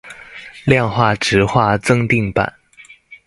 [0.65, 2.51] 量化質化增訂版